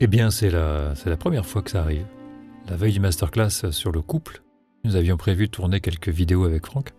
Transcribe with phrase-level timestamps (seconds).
[0.00, 2.06] Eh bien, c'est la, c'est la première fois que ça arrive.
[2.68, 4.42] La veille du masterclass sur le couple,
[4.84, 6.92] nous avions prévu de tourner quelques vidéos avec Franck.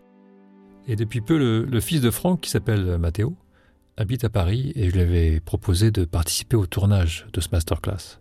[0.86, 3.38] Et depuis peu, le, fils de Franck, qui s'appelle Mathéo,
[3.96, 8.20] habite à Paris et je lui avais proposé de participer au tournage de ce masterclass.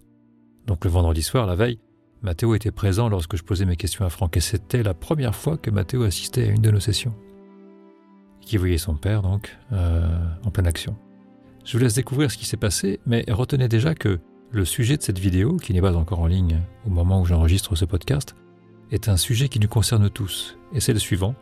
[0.67, 1.81] Donc le vendredi soir, la veille,
[2.23, 5.57] Mathéo était présent lorsque je posais mes questions à Franck et c'était la première fois
[5.57, 7.15] que Mathéo assistait à une de nos sessions.
[8.43, 10.07] Qui voyait son père donc euh,
[10.45, 10.97] en pleine action.
[11.65, 14.21] Je vous laisse découvrir ce qui s'est passé, mais retenez déjà que
[14.51, 17.77] le sujet de cette vidéo, qui n'est pas encore en ligne au moment où j'enregistre
[17.77, 18.35] ce podcast,
[18.91, 21.35] est un sujet qui nous concerne tous, et c'est le suivant,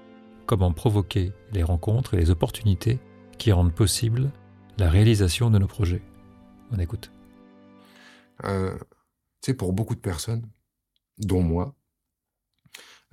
[0.47, 2.99] comment provoquer les rencontres et les opportunités
[3.39, 4.31] qui rendent possible
[4.79, 6.03] la réalisation de nos projets.
[6.73, 7.13] On écoute.
[8.45, 8.77] Euh,
[9.41, 10.49] tu sais, pour beaucoup de personnes,
[11.19, 11.75] dont moi,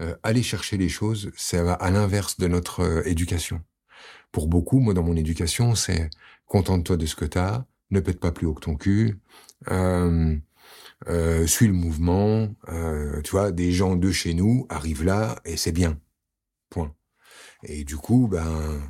[0.02, 3.62] euh, aller chercher les choses, c'est à l'inverse de notre euh, éducation.
[4.32, 6.10] Pour beaucoup, moi, dans mon éducation, c'est
[6.48, 9.20] contente-toi de ce que t'as, ne pète pas plus haut que ton cul,
[11.46, 15.72] suis le mouvement, euh, tu vois, des gens de chez nous arrivent là et c'est
[15.72, 16.00] bien.
[16.70, 16.94] Point.
[17.64, 18.82] Et du coup, ben,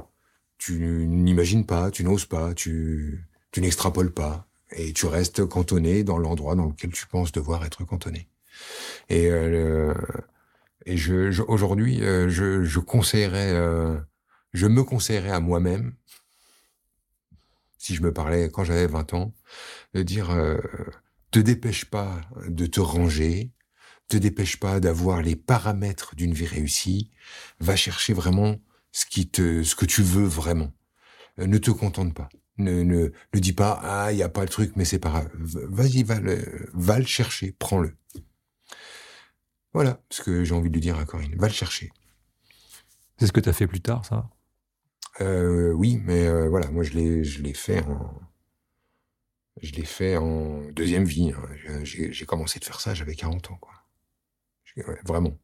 [0.58, 6.18] tu n'imagines pas, tu n'oses pas, tu, tu n'extrapoles pas et tu restes cantonné dans
[6.18, 8.28] l'endroit dans lequel tu penses devoir être cantonné.
[9.10, 9.94] Et, euh,
[10.86, 13.98] et je, je aujourd'hui, euh, je, je conseillerais, euh,
[14.54, 15.94] je me conseillerais à moi-même,
[17.84, 19.34] si je me parlais quand j'avais 20 ans,
[19.94, 20.58] de dire euh,
[21.31, 23.52] te dépêche pas de te ranger,
[24.08, 27.12] te dépêche pas d'avoir les paramètres d'une vie réussie,
[27.59, 28.56] va chercher vraiment
[28.94, 30.72] ce qui te, ce que tu veux vraiment.
[31.40, 32.30] Euh, ne te contente pas.
[32.58, 35.09] Ne, ne, ne dis pas ah il y a pas le truc mais c'est pas
[35.09, 35.30] grave.
[35.36, 37.97] Vas-y va le, va le chercher, prends-le.
[39.73, 41.36] Voilà ce que j'ai envie de dire à Corinne.
[41.36, 41.92] Va le chercher.
[43.18, 44.30] C'est ce que tu as fait plus tard, ça?
[45.22, 48.19] Euh, Oui, mais euh, voilà, moi je l'ai, je l'ai fait en,
[49.61, 51.31] je l'ai fait en deuxième vie.
[51.31, 51.83] Hein.
[51.83, 53.73] J'ai, commencé de faire ça, j'avais 40 ans, quoi.
[55.06, 55.38] Vraiment.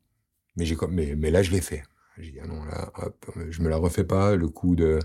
[0.56, 1.84] Mais j'ai, mais, mais là je l'ai fait.
[2.18, 4.36] J'ai dit ah non là, hop, je me la refais pas.
[4.36, 5.00] Le coup de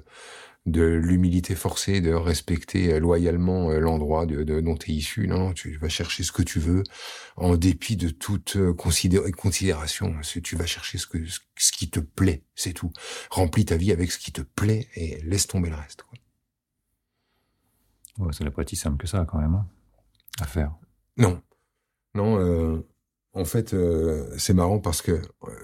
[0.67, 5.29] de l'humilité forcée, de respecter loyalement euh, l'endroit de, de, dont tu es issu.
[5.29, 6.83] Non, tu vas chercher ce que tu veux,
[7.37, 10.15] en dépit de toute euh, considé considération.
[10.43, 12.93] Tu vas chercher ce, que, ce qui te plaît, c'est tout.
[13.31, 16.05] Remplis ta vie avec ce qui te plaît et laisse tomber le reste.
[18.19, 19.67] Ouais, ça n'est pas si simple que ça, quand même, hein,
[20.41, 20.75] à faire.
[21.17, 21.43] Non.
[22.15, 22.87] Non, euh,
[23.33, 25.21] en fait, euh, c'est marrant parce que,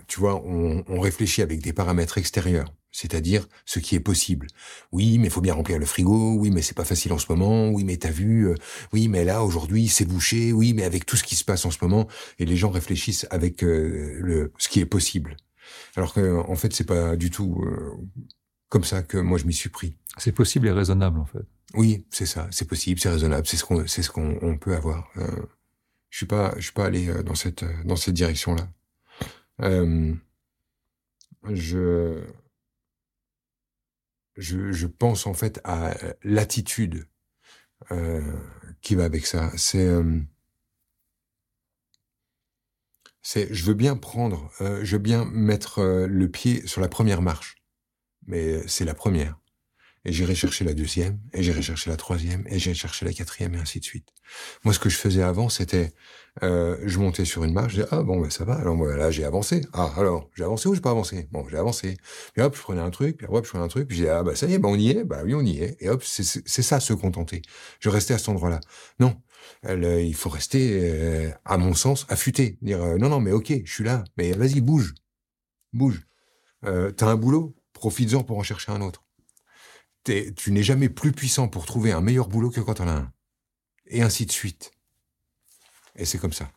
[0.09, 4.49] tu vois, on, on réfléchit avec des paramètres extérieurs c'est-à-dire ce qui est possible.
[4.93, 6.35] Oui, mais il faut bien remplir le frigo.
[6.35, 7.71] Oui, mais c'est pas facile en ce moment.
[7.71, 8.49] Oui, mais t'as vu.
[8.49, 8.55] Euh,
[8.93, 10.53] oui, mais là aujourd'hui c'est bouché.
[10.53, 12.09] Oui, mais avec tout ce qui se passe en ce moment,
[12.39, 15.37] et les gens réfléchissent avec euh, le ce qui est possible.
[15.97, 17.97] Alors que en fait c'est pas du tout euh,
[18.69, 19.97] comme ça que moi je m'y suis pris.
[20.19, 21.47] C'est possible et raisonnable en fait.
[21.75, 22.49] Oui, c'est ça.
[22.51, 23.47] C'est possible, c'est raisonnable.
[23.47, 25.09] C'est ce qu'on c'est ce qu'on on peut avoir.
[26.09, 28.69] Je suis pas je suis pas allé dans cette dans cette direction là.
[31.53, 32.21] je
[34.41, 37.07] je, je, pense en fait à l'attitude
[37.93, 38.21] euh,
[38.81, 39.51] qui va avec ça.
[39.57, 40.21] C'est, euh,
[43.35, 47.23] je veux bien prendre, euh, je veux bien mettre euh, le pied sur la première
[47.23, 47.57] marche,
[48.27, 49.39] mais c'est la première.
[50.07, 53.55] Et j'irai chercher la deuxième, et j'irai chercher la troisième, et j'irai chercher la quatrième,
[53.55, 54.09] et ainsi de suite.
[54.65, 55.93] Moi, ce que je faisais avant, c'était,
[56.43, 58.97] euh, je montais sur une marche, je disais, ah bon, ben ça va, alors moi,
[58.97, 59.61] là, j'ai avancé.
[59.75, 61.29] Ah, alors, j'ai avancé ou j'ai pas avancé?
[61.33, 61.99] Bon, j'ai avancé.
[62.33, 64.23] Puis hop, je prenais un truc, puis hop, je prenais un truc, puis j'ai ah
[64.23, 65.77] bah ça y est, bah on y est, bah oui, on y est.
[65.81, 67.43] Et hop, c'est ça, se contenter.
[67.81, 68.61] Je restais à cet endroit-là.
[69.01, 69.21] Non,
[69.67, 72.59] euh, il faut rester, euh, à mon sens, affûté.
[72.63, 74.95] Dire, euh, non, non, mais ok, je suis là, mais vas-y, bouge.
[75.75, 76.07] Bouge.
[76.65, 79.03] Euh, T'as un boulot, profites-en pour en chercher un autre
[80.37, 83.13] tu n'es jamais plus puissant pour trouver un meilleur boulot que quand t'en as un.
[83.87, 84.73] Et ainsi de suite.
[85.97, 86.51] Et c'est comme ça.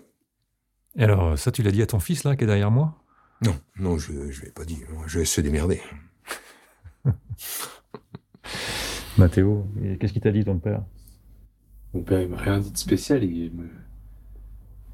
[0.96, 2.96] Et alors, ça, tu l'as dit à ton fils, là, qui est derrière moi?
[3.42, 4.80] Non, non, je ne l'ai pas dit.
[5.08, 5.82] Je vais se démerder.
[9.18, 9.68] Mathéo,
[10.00, 10.84] qu'est-ce qu'il t'a dit, ton père?
[11.94, 13.24] Mon père, il m'a rien dit de spécial.
[13.24, 13.70] Il me,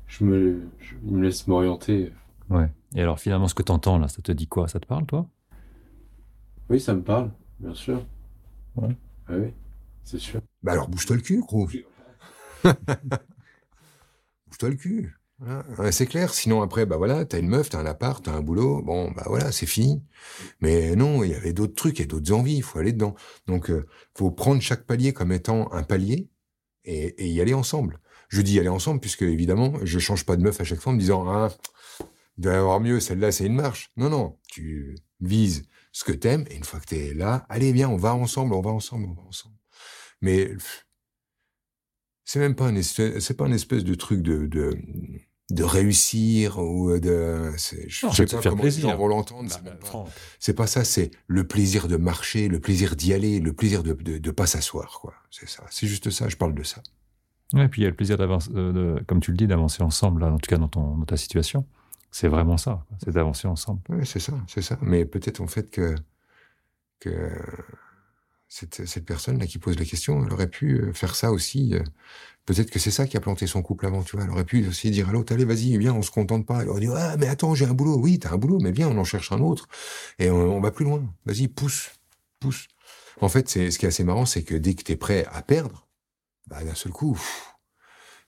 [0.08, 2.12] je me, je, il me laisse m'orienter.
[2.50, 2.70] Ouais.
[2.96, 4.68] Et alors, finalement, ce que t'entends, là, ça te dit quoi?
[4.68, 5.28] Ça te parle, toi?
[6.70, 8.06] Oui, ça me parle, bien sûr.
[8.82, 8.96] Ouais.
[9.28, 9.54] Ah oui,
[10.04, 10.42] c'est sûr.
[10.64, 11.68] Bah alors bouge-toi le cul, gros.
[14.48, 15.16] bouge-toi le cul.
[15.40, 15.64] Voilà.
[15.78, 16.34] Ouais, c'est clair.
[16.34, 18.82] Sinon après, bah voilà, t'as une meuf, t'as un appart, t'as un boulot.
[18.82, 20.04] Bon, bah voilà, c'est fini.
[20.60, 22.58] Mais non, il y avait d'autres trucs, il y a d'autres envies.
[22.58, 23.16] Il faut aller dedans.
[23.48, 23.88] Donc, euh,
[24.18, 26.30] faut prendre chaque palier comme étant un palier
[26.84, 28.00] et, et, y aller ensemble.
[28.28, 30.92] Je dis y aller ensemble puisque évidemment, je change pas de meuf à chaque fois
[30.92, 31.50] en me disant ah,
[32.38, 33.00] il doit y avoir mieux.
[33.00, 33.92] Celle-là, c'est une marche.
[33.98, 37.90] Non, non, tu vises ce que t'aimes, et une fois que t'es là, allez, viens,
[37.90, 39.56] on va ensemble, on va ensemble, on va ensemble.
[40.22, 40.52] Mais
[42.26, 44.78] c'est même pas un espèce, c'est pas un espèce de truc de, de,
[45.50, 47.52] de réussir ou de.
[47.88, 48.96] Je non, sais pas faire plaisir.
[48.98, 49.50] vont l'entendre.
[49.64, 50.06] Bah, bah,
[50.40, 50.84] c'est pas, ça.
[50.84, 54.46] C'est le plaisir de marcher, le plaisir d'y aller, le plaisir de, de, de pas
[54.46, 55.00] s'asseoir.
[55.02, 55.14] Quoi.
[55.32, 55.64] C'est ça.
[55.72, 56.30] C'est juste ça.
[56.30, 56.84] Je parle de ça.
[57.54, 59.82] Ouais, et puis il y a le plaisir d'avancer, euh, comme tu le dis, d'avancer
[59.82, 60.22] ensemble.
[60.22, 61.66] Là, en tout cas, dans, ton, dans ta situation.
[62.12, 62.86] C'est vraiment ça.
[63.04, 63.82] C'est d'avancer ensemble.
[63.90, 64.78] Oui, c'est ça, c'est ça.
[64.82, 65.96] Mais peut-être en fait que
[67.00, 67.32] que
[68.50, 71.76] cette, cette personne là qui pose la question, elle aurait pu euh, faire ça aussi.
[71.76, 71.84] Euh,
[72.46, 74.26] peut-être que c'est ça qui a planté son couple avant, tu vois.
[74.26, 76.62] Elle aurait pu aussi dire à l'autre, allez, vas-y, viens, on se contente pas.
[76.64, 77.98] Elle aurait dit, ah, mais attends, j'ai un boulot.
[78.00, 79.68] Oui, t'as un boulot, mais viens, on en cherche un autre.
[80.18, 81.04] Et on, va plus loin.
[81.26, 81.92] Vas-y, pousse,
[82.40, 82.68] pousse.
[83.22, 85.44] En fait, c'est, ce qui est assez marrant, c'est que dès que t'es prêt à
[85.44, 85.88] perdre,
[86.48, 87.20] bah, d'un seul coup,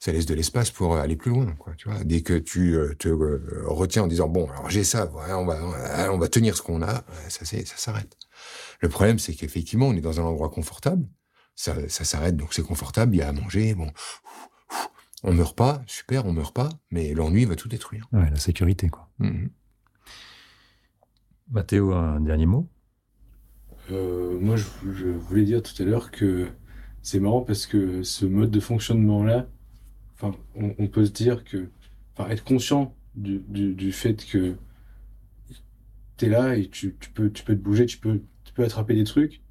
[0.01, 2.03] ça laisse de l'espace pour aller plus loin, quoi, tu vois.
[2.03, 3.07] Dès que tu euh, te
[3.67, 7.03] retiens en disant, bon, alors j'ai ça, on va, on va tenir ce qu'on a,
[7.29, 8.17] ça, ça s'arrête.
[8.79, 11.07] Le problème, c'est qu'effectivement, on est dans un endroit confortable.
[11.55, 13.13] Ça, ça s'arrête, donc c'est confortable.
[13.15, 13.75] Il y a à manger.
[13.75, 13.91] Bon,
[15.23, 18.09] on meurt pas, super, on meurt pas, mais l'ennui va tout détruire.
[18.11, 19.07] Ouais, la sécurité, quoi.
[19.19, 19.47] Mmh
[21.51, 22.69] Mathéo, un dernier mot?
[23.91, 26.47] Euh, Moi, je, voulais dire tout à l'heure que
[27.01, 29.47] c'est marrant parce que ce mode de fonctionnement-là,
[30.55, 31.69] on, peut se dire que,
[32.29, 34.55] être conscient du, fait que
[36.17, 39.03] tu es là et tu, tu, peux, tu te bouger, tu peux tu attraper des
[39.03, 39.41] trucs,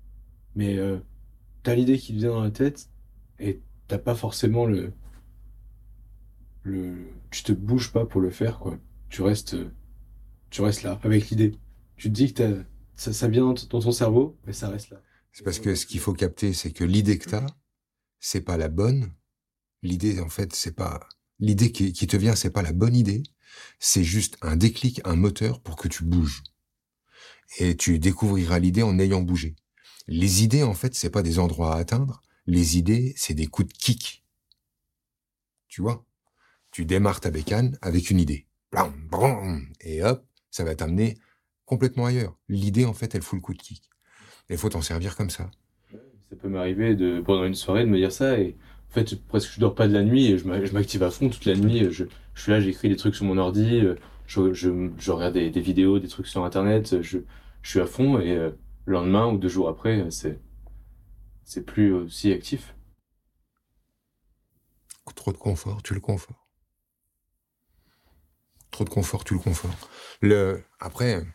[0.55, 0.99] mais euh,
[1.63, 2.89] t'as l'idée qui te vient dans la tête
[3.39, 4.93] et t'as pas forcément le,
[6.63, 6.95] le,
[7.31, 8.79] tu te bouges pas pour le faire quoi.
[9.09, 9.57] Tu restes,
[10.51, 11.59] tu restes là avec l'idée.
[11.97, 12.65] Tu te dis que
[12.95, 15.03] ça, vient dans, ton cerveau, mais ça reste là.
[15.33, 17.47] C'est parce que ce qu'il faut capter, c'est que l'idée que t'as,
[18.19, 19.13] c'est pas la bonne.
[19.83, 23.23] L'idée, en fait, c'est pas l'idée qui, te vient, c'est pas la bonne idée.
[23.79, 26.43] C'est juste un déclic, un moteur pour que tu bouges
[27.59, 29.57] et tu découvriras l'idée en ayant bougé.
[30.07, 32.21] Les idées, en fait, c'est pas des endroits à atteindre.
[32.47, 34.25] Les idées, c'est des coups de kick.
[35.69, 36.05] Tu vois?
[36.71, 38.47] Tu démarres ta bécane avec une idée.
[39.81, 41.19] Et hop, ça va t'amener
[41.65, 42.37] complètement ailleurs.
[42.49, 43.83] L'idée, en fait, elle fout le coup de kick.
[44.49, 45.51] Il faut t'en servir comme ça.
[46.29, 48.57] Ça peut m'arriver de pendant une soirée de me dire ça et
[48.91, 51.45] en fait presque je dors pas de la nuit et je m'active à fond toute
[51.45, 51.91] la nuit.
[51.91, 52.05] Je,
[52.35, 53.83] suis là, j'écris des trucs sur mon ordi,
[54.27, 57.19] je, je, regarde des, vidéos, des trucs sur internet, je,
[57.63, 58.51] je suis à fond et euh,
[58.87, 60.41] le lendemain ou deux jours après, c'est,
[61.45, 62.75] c'est plus aussi actif.
[65.15, 66.49] Trop de confort, tu le confort.
[68.71, 69.75] Trop de confort, tu le confort.
[70.23, 71.27] Le, après,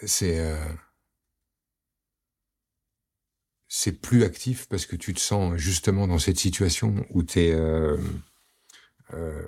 [0.00, 0.56] c'est, euh,
[3.74, 7.96] c'est plus actif parce que tu te sens justement dans cette situation où t'es, euh,
[9.14, 9.46] euh,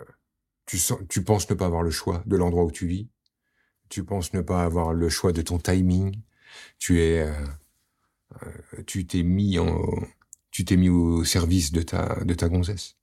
[0.67, 3.09] tu, sens, tu penses ne pas avoir le choix de l'endroit où tu vis
[3.89, 6.21] tu penses ne pas avoir le choix de ton timing,
[6.79, 7.33] tu es, euh,
[8.43, 9.81] euh, tu t'es mis en,
[10.51, 12.97] tu t'es mis au service de ta, de ta gonzesse.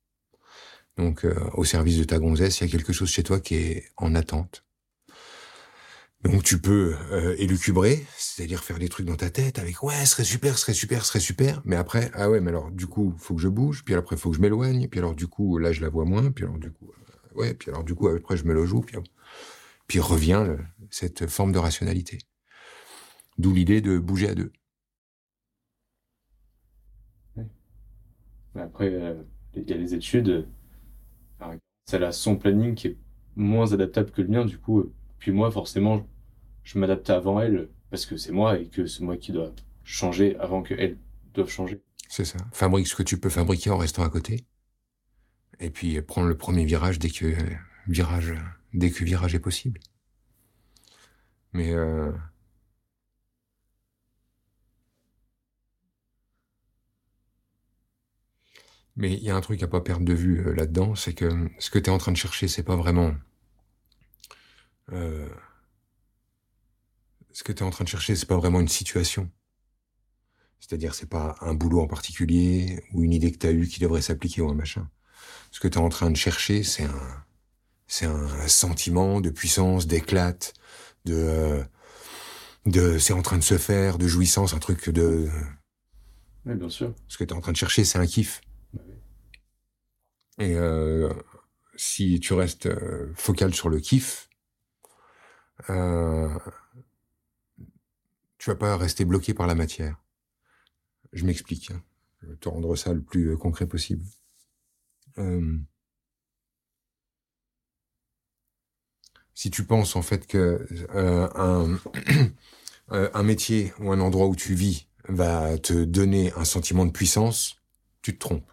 [0.97, 3.55] Donc, euh, au service de ta gonzesse, il y a quelque chose chez toi qui
[3.55, 4.65] est en attente.
[6.23, 10.11] Donc tu peux euh, élucubrer, c'est-à-dire faire des trucs dans ta tête avec ouais, ce
[10.11, 12.85] serait super, ce serait super, ce serait super, mais après ah ouais, mais alors du
[12.85, 15.57] coup, faut que je bouge, puis après faut que je m'éloigne, puis alors du coup
[15.57, 16.91] là je la vois moins, puis alors du coup
[17.35, 18.97] ouais, puis alors du coup après je me le joue, puis
[19.87, 20.45] puis revient
[20.89, 22.19] cette forme de rationalité.
[23.37, 24.51] D'où l'idée de bouger à deux.
[28.55, 29.15] Après, euh,
[29.55, 30.47] il y a les études.
[31.91, 32.97] Elle a son planning qui est
[33.35, 34.93] moins adaptable que le mien, du coup.
[35.21, 36.07] Euh, puis moi, forcément,
[36.63, 39.51] je m'adapte avant elle parce que c'est moi et que c'est moi qui dois
[39.83, 40.97] changer avant qu'elle
[41.33, 41.81] doive changer.
[42.09, 42.39] C'est ça.
[42.51, 44.45] Fabrique ce que tu peux fabriquer en restant à côté.
[45.59, 47.35] Et puis prendre le premier virage dès que
[47.87, 48.33] virage
[48.73, 49.79] dès que virage est possible.
[51.53, 52.11] Mais euh...
[58.97, 61.49] Mais il y a un truc à pas perdre de vue euh, là-dedans, c'est que
[61.59, 63.13] ce que tu es en train de chercher, c'est pas vraiment.
[64.91, 65.29] Euh...
[67.33, 69.29] Ce que tu es en train de chercher, c'est pas vraiment une situation.
[70.59, 73.79] C'est-à-dire, c'est pas un boulot en particulier ou une idée que tu as eue qui
[73.79, 74.89] devrait s'appliquer ou un machin.
[75.51, 77.25] Ce que tu es en train de chercher, c'est un,
[77.87, 80.53] c'est un sentiment de puissance, d'éclate,
[81.05, 81.63] de,
[82.65, 85.29] de, c'est en train de se faire, de jouissance, un truc de.
[86.45, 86.93] Oui, bien sûr.
[87.07, 88.41] Ce que tu es en train de chercher, c'est un kiff.
[88.73, 88.81] Bah
[90.39, 91.11] Et euh,
[91.75, 94.29] si tu restes euh, focal sur le kiff,
[95.69, 96.29] euh,
[98.37, 100.01] tu vas pas rester bloqué par la matière.
[101.13, 101.71] Je m'explique.
[101.71, 101.83] Hein.
[102.21, 104.05] Je vais te rendre ça le plus concret possible.
[105.17, 105.57] Euh,
[109.33, 111.79] si tu penses en fait que euh, un,
[112.91, 116.91] euh, un métier ou un endroit où tu vis va te donner un sentiment de
[116.91, 117.57] puissance,
[118.01, 118.51] tu te trompes.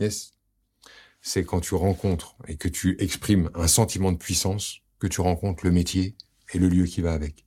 [0.00, 0.32] Yes?
[1.20, 5.64] C'est quand tu rencontres et que tu exprimes un sentiment de puissance que tu rencontres
[5.64, 6.16] le métier
[6.52, 7.44] et le lieu qui va avec.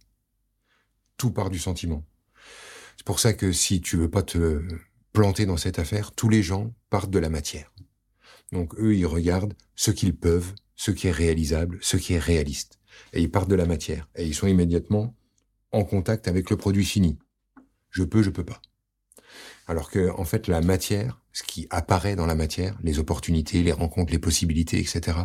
[1.17, 2.05] Tout part du sentiment.
[2.97, 4.61] C'est pour ça que si tu veux pas te
[5.13, 7.73] planter dans cette affaire, tous les gens partent de la matière.
[8.51, 12.79] Donc eux, ils regardent ce qu'ils peuvent, ce qui est réalisable, ce qui est réaliste.
[13.13, 14.07] Et ils partent de la matière.
[14.15, 15.15] Et ils sont immédiatement
[15.71, 17.17] en contact avec le produit fini.
[17.89, 18.61] Je peux, je peux pas.
[19.71, 23.71] Alors que, en fait, la matière, ce qui apparaît dans la matière, les opportunités, les
[23.71, 25.19] rencontres, les possibilités, etc.,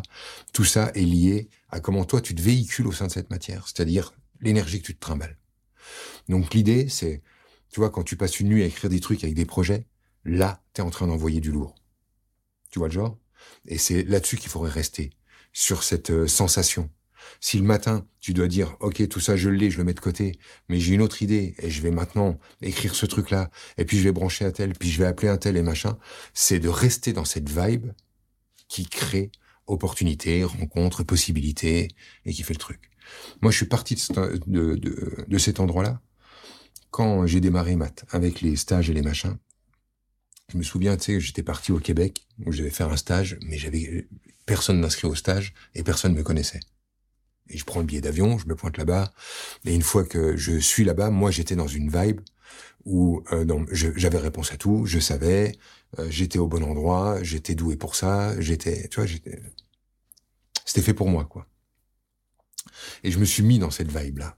[0.53, 3.67] tout ça est lié à comment toi tu te véhicules au sein de cette matière,
[3.67, 5.37] c'est-à-dire l'énergie que tu te trimbales.
[6.29, 7.25] Donc l'idée, c'est,
[7.71, 9.89] tu vois, quand tu passes une nuit à écrire des trucs avec des projets,
[10.25, 11.75] là, tu es en train d'envoyer du lourd.
[12.71, 13.19] Tu vois le genre?
[13.67, 15.11] Et c'est là-dessus qu'il faudrait rester,
[15.53, 16.89] sur cette euh, sensation.
[17.41, 20.01] Si le matin, tu dois dire, OK, tout ça, je l'ai, je le mets de
[20.01, 23.99] côté, mais j'ai une autre idée, et je vais maintenant écrire ce truc-là, et puis
[23.99, 25.99] je vais brancher un tel, puis je vais appeler un tel et machin,
[26.35, 27.93] c'est de rester dans cette vibe
[28.69, 29.31] qui crée
[29.67, 31.89] opportunités, rencontres, possibilités,
[32.25, 32.91] et qui fait le truc.
[33.41, 33.95] Moi, je suis parti
[34.47, 36.01] de cet endroit-là
[36.91, 39.37] quand j'ai démarré maths, avec les stages et les machins.
[40.53, 43.37] Je me souviens, tu sais, j'étais parti au Québec, où je devais faire un stage,
[43.43, 44.07] mais j'avais
[44.47, 46.61] personne d'inscrit au stage, et personne ne me connaissait.
[47.49, 49.13] Et je prends le billet d'avion, je me pointe là-bas.
[49.65, 52.21] Et une fois que je suis là-bas, moi, j'étais dans une vibe
[52.85, 55.53] où euh, j'avais réponse à tout, je savais,
[55.99, 59.43] euh, j'étais au bon endroit, j'étais doué pour ça, j'étais, tu vois, j'étais,
[60.65, 61.47] c'était fait pour moi, quoi.
[63.03, 64.37] Et je me suis mis dans cette vibe-là.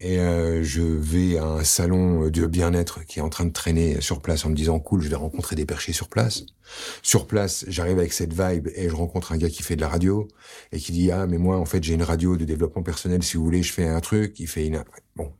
[0.00, 4.00] Et euh, je vais à un salon de bien-être qui est en train de traîner
[4.00, 6.44] sur place en me disant cool, je vais rencontrer des perchés sur place.
[7.02, 9.88] Sur place, j'arrive avec cette vibe et je rencontre un gars qui fait de la
[9.88, 10.28] radio
[10.72, 13.36] et qui dit ah mais moi en fait j'ai une radio de développement personnel si
[13.36, 14.38] vous voulez je fais un truc.
[14.40, 14.84] Il fait une
[15.16, 15.32] bon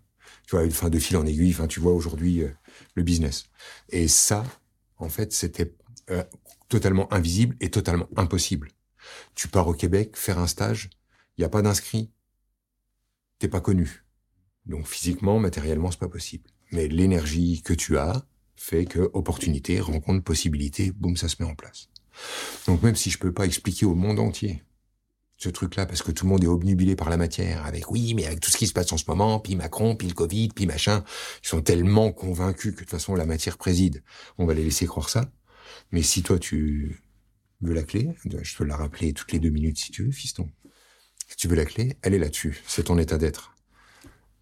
[0.46, 1.52] tu vois une fin de fil en aiguille.
[1.52, 2.50] Enfin tu vois aujourd'hui euh,
[2.94, 3.44] le business.
[3.90, 4.44] Et ça
[4.98, 5.74] en fait c'était
[6.10, 6.24] euh,
[6.68, 8.70] totalement invisible et totalement impossible.
[9.34, 10.90] Tu pars au Québec faire un stage,
[11.36, 12.10] il y a pas d'inscrit,
[13.38, 14.07] t'es pas connu
[14.68, 16.44] donc physiquement, matériellement, c'est pas possible.
[16.70, 18.24] Mais l'énergie que tu as
[18.56, 21.88] fait que opportunité, rencontre, possibilité, boum, ça se met en place.
[22.66, 24.62] Donc même si je peux pas expliquer au monde entier
[25.36, 28.26] ce truc-là, parce que tout le monde est obnubilé par la matière, avec oui, mais
[28.26, 30.66] avec tout ce qui se passe en ce moment, puis Macron, puis le Covid, puis
[30.66, 31.04] machin,
[31.44, 34.02] ils sont tellement convaincus que de toute façon la matière préside.
[34.36, 35.30] On va les laisser croire ça.
[35.92, 37.00] Mais si toi tu
[37.60, 40.50] veux la clé, je peux la rappeler toutes les deux minutes si tu veux, fiston.
[41.28, 42.60] Si tu veux la clé, elle est là-dessus.
[42.66, 43.54] C'est ton état d'être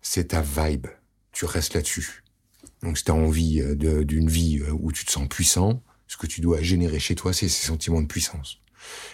[0.08, 0.86] c'est ta vibe.
[1.32, 2.22] Tu restes là-dessus.
[2.82, 6.16] Donc, si tu as envie euh, d'une vie euh, où tu te sens puissant, ce
[6.16, 8.60] que tu dois générer chez toi, c'est ces sentiments de puissance.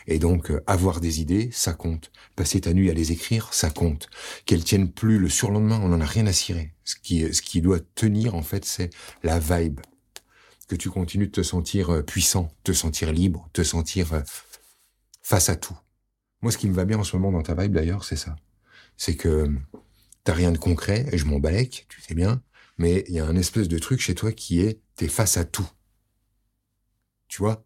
[0.07, 2.13] Et donc, euh, avoir des idées, ça compte.
[2.37, 4.11] Passer ta nuit à les écrire, ça compte.
[4.45, 6.75] Qu'elles tiennent plus le surlendemain, on n'en a rien à cirer.
[6.85, 8.91] Ce qui, ce qui doit tenir, en fait, c'est
[9.23, 9.81] la vibe.
[10.69, 14.23] Que tu continues de te sentir puissant, te sentir libre, te sentir
[15.23, 15.77] face à tout.
[16.43, 18.37] Moi, ce qui me va bien en ce moment dans ta vibe, d'ailleurs, c'est ça.
[18.97, 19.51] C'est que
[20.25, 22.43] T'as rien de concret, et je m'en balèque, tu sais bien,
[22.79, 25.45] mais il y a un espèce de truc chez toi qui est, t'es face à
[25.45, 25.69] tout.
[27.29, 27.65] Tu vois?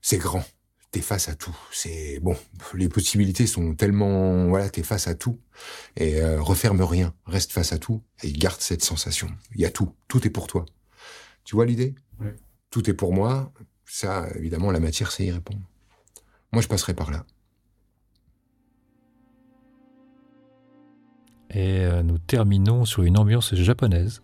[0.00, 0.44] C'est grand,
[0.92, 1.56] t'es face à tout.
[1.72, 2.36] C'est bon,
[2.74, 5.40] les possibilités sont tellement, voilà, t'es face à tout,
[5.96, 9.28] et euh, referme rien, reste face à tout, et garde cette sensation.
[9.54, 10.66] Il y a tout, tout est pour toi.
[11.44, 11.94] Tu vois l'idée?
[12.70, 13.52] Tout est pour moi.
[13.84, 15.60] Ça, évidemment, la matière, c'est y répondre.
[16.52, 17.26] Moi, je passerai par là.
[21.54, 24.22] et euh, nous terminons sur une ambiance japonaise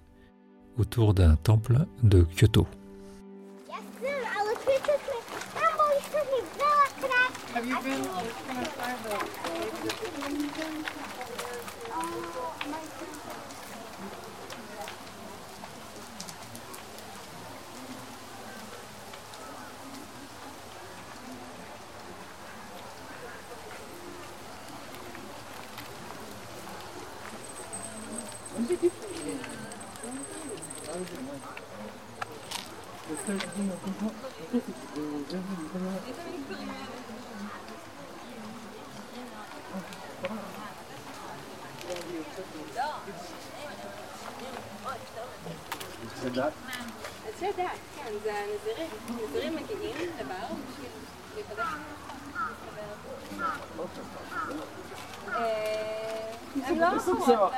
[0.78, 2.66] autour d'un temple de Kyoto.
[46.22, 46.52] זה דת?
[47.38, 48.90] זה דת, כן, זה הנזירים.
[49.08, 50.34] הנזירים מגיעים לבר
[50.70, 50.90] בשביל
[51.34, 51.66] להיפגש.
[56.56, 57.52] הם אה, לא נכון, אחרות,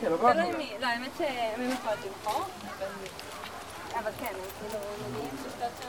[0.00, 2.44] תלוי מי, לא, האמת שהם יכולות לבחור,
[3.94, 5.88] אבל כן, הם כאילו מגיעים לשתות שם.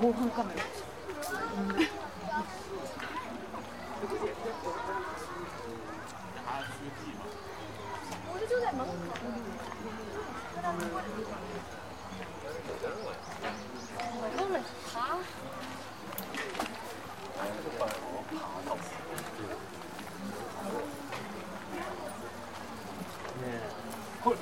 [0.00, 0.52] 我放干了。
[8.30, 9.17] 我这就在门口。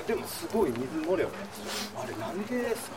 [0.06, 1.30] でもすごい水漏れよ
[1.96, 2.96] あれなんでですか？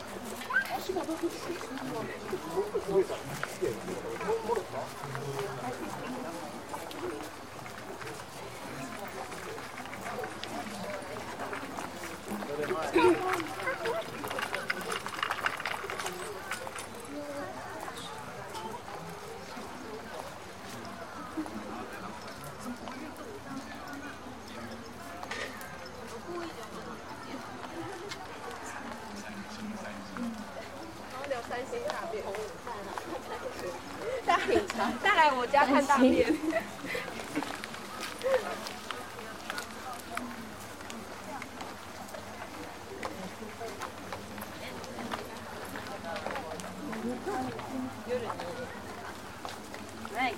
[35.52, 36.24] 家看大便。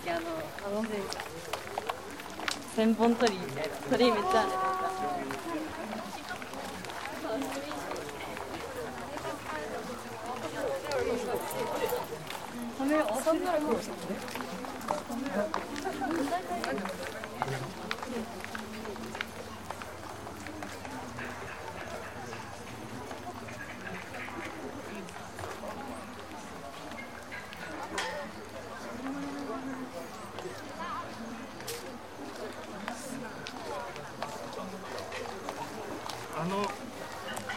[0.05, 0.21] あの
[0.67, 1.01] あの辺
[2.77, 4.51] 千本鳥みたいな鳥めっちゃある
[12.79, 13.81] カメラ遊んだらもうあの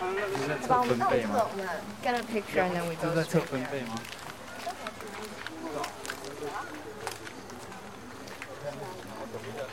[0.01, 0.27] 観覧
[0.63, 1.67] 車把我们到一个，我们
[2.03, 3.15] get a picture and then we go.
[3.15, 3.95] 在测分贝吗？